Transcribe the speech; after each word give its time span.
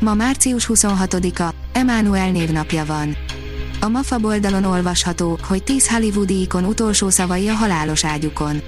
Ma 0.00 0.14
március 0.14 0.70
26-a, 0.72 1.54
Emmanuel 1.72 2.30
névnapja 2.30 2.84
van. 2.84 3.16
A 3.80 3.88
MAFA 3.88 4.18
oldalon 4.22 4.64
olvasható, 4.64 5.38
hogy 5.42 5.62
10 5.62 5.88
hollywoodi 5.88 6.40
ikon 6.40 6.64
utolsó 6.64 7.08
szavai 7.08 7.48
a 7.48 7.52
halálos 7.52 8.04
ágyukon. 8.04 8.60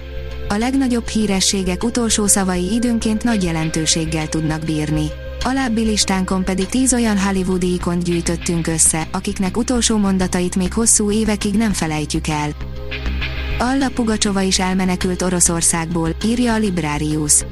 A 0.48 0.54
legnagyobb 0.54 1.06
hírességek 1.06 1.84
utolsó 1.84 2.26
szavai 2.26 2.72
időnként 2.72 3.24
nagy 3.24 3.42
jelentőséggel 3.42 4.28
tudnak 4.28 4.64
bírni. 4.64 5.06
Alábbi 5.44 5.82
listánkon 5.82 6.44
pedig 6.44 6.66
10 6.66 6.92
olyan 6.92 7.18
hollywoodi 7.18 7.72
ikont 7.72 8.04
gyűjtöttünk 8.04 8.66
össze, 8.66 9.08
akiknek 9.12 9.56
utolsó 9.56 9.96
mondatait 9.96 10.56
még 10.56 10.72
hosszú 10.72 11.10
évekig 11.10 11.54
nem 11.54 11.72
felejtjük 11.72 12.28
el. 12.28 12.50
Alla 13.58 13.88
Pugacsova 13.88 14.40
is 14.40 14.58
elmenekült 14.58 15.22
Oroszországból, 15.22 16.16
írja 16.24 16.52
a 16.52 16.58
Librarius. 16.58 17.44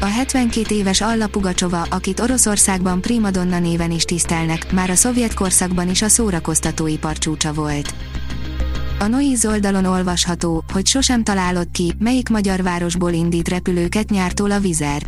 A 0.00 0.04
72 0.04 0.74
éves 0.74 1.00
Alla 1.00 1.26
Pugacsova, 1.26 1.82
akit 1.90 2.20
Oroszországban 2.20 3.00
primadonna 3.00 3.58
néven 3.58 3.90
is 3.90 4.04
tisztelnek, 4.04 4.72
már 4.72 4.90
a 4.90 4.94
szovjet 4.94 5.34
korszakban 5.34 5.90
is 5.90 6.02
a 6.02 6.08
szórakoztatóipar 6.08 7.18
csúcsa 7.18 7.52
volt. 7.52 7.94
A 8.98 9.06
Noiz 9.06 9.46
oldalon 9.46 9.84
olvasható, 9.84 10.64
hogy 10.72 10.86
sosem 10.86 11.24
találott 11.24 11.70
ki, 11.70 11.92
melyik 11.98 12.28
magyar 12.28 12.62
városból 12.62 13.12
indít 13.12 13.48
repülőket 13.48 14.10
nyártól 14.10 14.50
a 14.50 14.58
Vizer. 14.58 15.02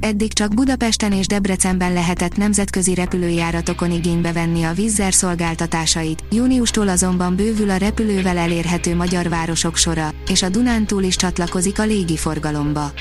Eddig 0.00 0.32
csak 0.32 0.54
Budapesten 0.54 1.12
és 1.12 1.26
Debrecenben 1.26 1.92
lehetett 1.92 2.36
nemzetközi 2.36 2.94
repülőjáratokon 2.94 3.90
igénybe 3.90 4.32
venni 4.32 4.62
a 4.62 4.72
Vizzer 4.72 5.14
szolgáltatásait, 5.14 6.24
júniustól 6.30 6.88
azonban 6.88 7.36
bővül 7.36 7.70
a 7.70 7.76
repülővel 7.76 8.36
elérhető 8.36 8.96
magyar 8.96 9.28
városok 9.28 9.76
sora, 9.76 10.10
és 10.28 10.42
a 10.42 10.48
Dunántúl 10.48 11.02
is 11.02 11.16
csatlakozik 11.16 11.78
a 11.78 11.84
légiforgalomba. 11.84 12.92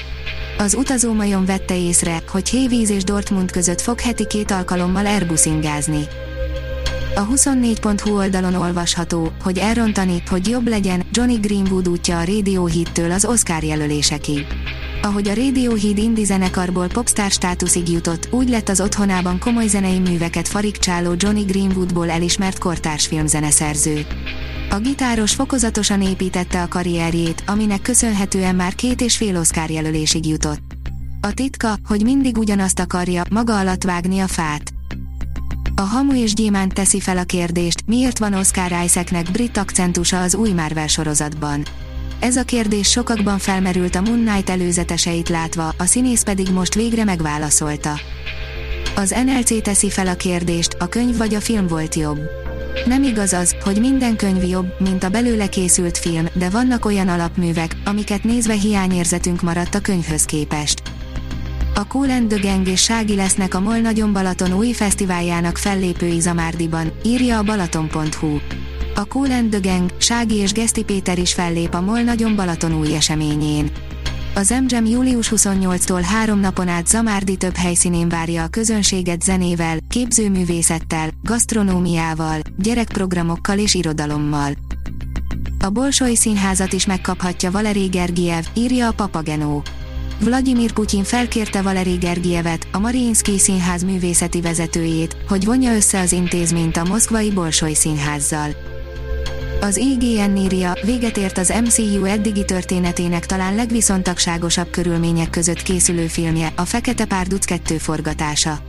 Az 0.58 0.76
utazómajon 0.76 1.46
vette 1.46 1.78
észre, 1.78 2.22
hogy 2.32 2.50
Hévíz 2.50 2.90
és 2.90 3.04
Dortmund 3.04 3.52
között 3.52 3.82
fog 3.82 4.00
heti 4.00 4.28
két 4.28 4.52
alkalommal 4.52 5.06
Airbusingázni. 5.06 6.08
A 7.16 7.28
24.hu 7.28 8.16
oldalon 8.16 8.54
olvasható, 8.54 9.32
hogy 9.44 9.58
elrontani, 9.58 10.24
hogy 10.30 10.48
jobb 10.48 10.68
legyen, 10.68 11.06
Johnny 11.12 11.36
Greenwood 11.36 11.88
útja 11.88 12.20
a 12.20 12.26
Radiohead-től 12.26 13.12
az 13.12 13.26
Oscar 13.26 13.64
jelölésekig. 13.64 14.46
Ahogy 15.02 15.28
a 15.28 15.34
Radiohead 15.34 15.98
indie 15.98 16.26
zenekarból 16.26 16.88
popstar 16.88 17.32
státuszig 17.32 17.90
jutott, 17.90 18.28
úgy 18.32 18.50
lett 18.50 18.70
az 18.70 18.82
otthonában 18.82 19.40
komoly 19.40 19.68
zenei 19.68 20.00
műveket 20.00 20.48
farigcsáló 20.48 21.14
Johnny 21.18 21.44
Greenwoodból 21.44 22.10
elismert 22.10 22.60
kortárs 22.60 23.08
filmzeneszerző. 23.08 24.06
A 24.70 24.78
gitáros 24.78 25.34
fokozatosan 25.34 26.02
építette 26.02 26.62
a 26.62 26.68
karrierjét, 26.68 27.44
aminek 27.48 27.82
köszönhetően 27.82 28.56
már 28.56 28.76
két 28.76 29.02
és 29.02 29.18
fél 29.18 29.38
Oscar 29.38 29.70
jelölésig 29.70 30.28
jutott. 30.28 30.62
A 31.22 31.34
titka, 31.34 31.78
hogy 31.88 32.04
mindig 32.04 32.38
ugyanazt 32.38 32.80
akarja, 32.80 33.24
maga 33.30 33.60
alatt 33.60 33.84
vágni 33.84 34.20
a 34.20 34.28
fát. 34.28 34.72
A 35.76 35.82
Hamu 35.82 36.16
és 36.16 36.34
Gyémánt 36.34 36.74
teszi 36.74 37.00
fel 37.00 37.18
a 37.18 37.24
kérdést, 37.24 37.84
miért 37.86 38.18
van 38.18 38.34
Oscar 38.34 38.72
Isaacnek 38.84 39.32
brit 39.32 39.58
akcentusa 39.58 40.22
az 40.22 40.36
új 40.36 40.52
Marvel 40.52 40.88
sorozatban. 40.88 41.66
Ez 42.20 42.36
a 42.36 42.44
kérdés 42.44 42.90
sokakban 42.90 43.38
felmerült 43.38 43.96
a 43.96 44.02
Moon 44.02 44.26
Knight 44.26 44.50
előzeteseit 44.50 45.30
látva, 45.30 45.74
a 45.78 45.86
színész 45.86 46.24
pedig 46.24 46.50
most 46.50 46.74
végre 46.74 47.04
megválaszolta. 47.04 48.00
Az 48.96 49.16
NLC 49.26 49.62
teszi 49.62 49.90
fel 49.90 50.08
a 50.08 50.16
kérdést, 50.16 50.74
a 50.80 50.88
könyv 50.88 51.18
vagy 51.18 51.34
a 51.34 51.40
film 51.40 51.68
volt 51.68 51.96
jobb. 51.96 52.20
Nem 52.86 53.04
igaz 53.04 53.34
az, 53.34 53.56
hogy 53.64 53.80
minden 53.80 54.16
könyv 54.16 54.44
jobb, 54.44 54.74
mint 54.80 55.04
a 55.04 55.10
belőle 55.10 55.48
készült 55.48 55.98
film, 55.98 56.26
de 56.34 56.50
vannak 56.50 56.86
olyan 56.86 57.08
alapművek, 57.08 57.76
amiket 57.86 58.24
nézve 58.24 58.54
hiányérzetünk 58.54 59.42
maradt 59.42 59.76
a 59.76 59.80
könyvhöz 59.80 60.24
képest. 60.24 60.82
A 61.76 61.88
Cool 61.88 62.08
Gang 62.42 62.68
és 62.68 62.82
Sági 62.82 63.16
lesznek 63.16 63.54
a 63.54 63.60
Mol 63.60 63.78
Nagyon 63.78 64.14
Balaton 64.14 64.54
új 64.54 64.72
fesztiváljának 64.72 65.58
fellépői 65.58 66.20
Zamárdiban, 66.20 66.92
írja 67.04 67.38
a 67.38 67.44
balaton.hu. 67.44 68.38
A 69.00 69.06
Cool 69.06 69.32
and 69.32 69.50
the 69.50 69.60
Gang, 69.60 69.92
Sági 69.98 70.36
és 70.36 70.52
Geszti 70.52 70.84
Péter 70.84 71.20
is 71.20 71.34
fellép 71.34 71.74
a 71.74 71.82
MOL 71.82 72.02
Nagyon 72.02 72.36
Balaton 72.36 72.74
új 72.74 72.96
eseményén. 72.96 73.72
Az 74.36 74.54
MGM 74.64 74.86
július 74.86 75.32
28-tól 75.36 76.04
három 76.04 76.40
napon 76.40 76.68
át 76.68 76.88
Zamárdi 76.88 77.38
több 77.38 77.56
helyszínén 77.56 78.10
várja 78.10 78.44
a 78.44 78.48
közönséget 78.48 79.22
zenével, 79.22 79.78
képzőművészettel, 79.90 81.10
gasztronómiával, 81.24 82.40
gyerekprogramokkal 82.58 83.58
és 83.58 83.74
irodalommal. 83.74 84.52
A 85.60 85.70
Bolsoi 85.70 86.16
Színházat 86.16 86.74
is 86.74 86.86
megkaphatja 86.86 87.52
Valeri 87.52 87.86
Gergiev, 87.86 88.46
írja 88.54 88.88
a 88.88 88.94
Papagenó. 88.94 89.64
Vladimir 90.20 90.72
Putyin 90.72 91.04
felkérte 91.04 91.62
Valeri 91.62 91.96
Gergievet, 91.96 92.68
a 92.72 92.80
Mariinsky 92.80 93.40
Színház 93.40 93.84
művészeti 93.84 94.42
vezetőjét, 94.42 95.18
hogy 95.28 95.46
vonja 95.46 95.76
össze 95.76 96.00
az 96.00 96.12
intézményt 96.12 96.78
a 96.78 96.84
moszkvai 96.84 97.32
Bolsoi 97.32 97.76
Színházzal. 97.76 98.76
Az 99.62 99.78
IGN 99.78 100.36
írja, 100.36 100.74
véget 100.82 101.18
ért 101.18 101.38
az 101.38 101.54
MCU 101.64 102.06
eddigi 102.06 102.46
történetének 102.46 103.26
talán 103.26 103.56
legviszontagságosabb 103.56 104.70
körülmények 104.70 105.30
között 105.30 105.62
készülő 105.62 106.08
filmje, 106.08 106.54
a 106.56 106.66
Fekete 106.66 107.06
Párduc 107.06 107.46
2 107.46 107.78
forgatása. 107.78 108.60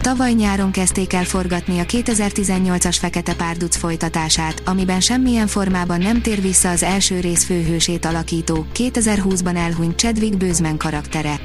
Tavaly 0.00 0.32
nyáron 0.32 0.70
kezdték 0.70 1.12
el 1.12 1.24
forgatni 1.24 1.78
a 1.78 1.84
2018-as 1.84 2.96
Fekete 3.00 3.34
Párduc 3.34 3.76
folytatását, 3.76 4.62
amiben 4.64 5.00
semmilyen 5.00 5.46
formában 5.46 5.98
nem 5.98 6.22
tér 6.22 6.40
vissza 6.40 6.70
az 6.70 6.82
első 6.82 7.20
rész 7.20 7.44
főhősét 7.44 8.04
alakító, 8.04 8.66
2020-ban 8.74 9.56
elhunyt 9.56 9.98
Chadwick 9.98 10.36
Boseman 10.36 10.78
karaktere. 10.78 11.40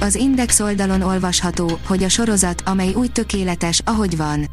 Az 0.00 0.14
Index 0.14 0.60
oldalon 0.60 1.02
olvasható, 1.02 1.78
hogy 1.86 2.02
a 2.02 2.08
sorozat, 2.08 2.62
amely 2.64 2.92
úgy 2.94 3.12
tökéletes, 3.12 3.80
ahogy 3.84 4.16
van. 4.16 4.48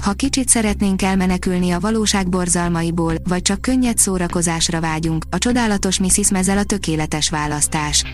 Ha 0.00 0.12
kicsit 0.12 0.48
szeretnénk 0.48 1.02
elmenekülni 1.02 1.70
a 1.70 1.80
valóság 1.80 2.28
borzalmaiból, 2.28 3.14
vagy 3.28 3.42
csak 3.42 3.60
könnyed 3.60 3.98
szórakozásra 3.98 4.80
vágyunk, 4.80 5.24
a 5.30 5.38
csodálatos 5.38 5.98
Mrs. 5.98 6.30
Mezel 6.30 6.58
a 6.58 6.64
tökéletes 6.64 7.30
választás. 7.30 8.04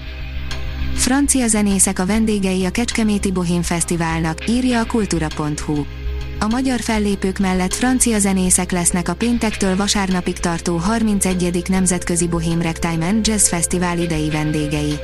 Francia 0.94 1.47
zenészek 1.47 1.98
a 1.98 2.06
vendégei 2.06 2.65
a 2.65 2.71
Kecskeméti 2.71 3.32
Bohém 3.32 3.62
Fesztiválnak, 3.62 4.48
írja 4.48 4.81
a 4.81 4.87
kultura.hu. 4.87 5.84
A 6.41 6.47
magyar 6.47 6.81
fellépők 6.81 7.38
mellett 7.38 7.75
francia 7.75 8.19
zenészek 8.19 8.71
lesznek 8.71 9.09
a 9.09 9.15
péntektől 9.15 9.76
vasárnapig 9.76 10.38
tartó 10.38 10.76
31. 10.76 11.62
Nemzetközi 11.69 12.28
Bohém 12.28 12.62
Ragtime 12.62 13.06
and 13.06 13.26
Jazz 13.26 13.48
Fesztivál 13.48 13.98
idei 13.98 14.31
vendégei. 14.31 14.94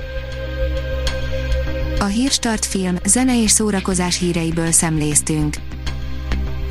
A 1.99 2.05
Hírstart 2.05 2.65
film, 2.65 2.97
zene 3.05 3.43
és 3.43 3.51
szórakozás 3.51 4.19
híreiből 4.19 4.73
szemléztünk. 4.73 5.68